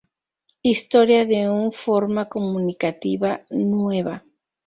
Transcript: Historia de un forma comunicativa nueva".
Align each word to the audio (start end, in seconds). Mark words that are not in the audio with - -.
Historia 0.63 1.25
de 1.27 1.47
un 1.47 1.71
forma 1.71 2.27
comunicativa 2.27 3.41
nueva". 3.51 4.23